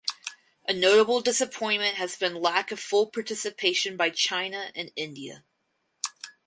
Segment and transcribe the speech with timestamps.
[0.67, 5.43] A notable disappointment has been lack of full participation by China and India.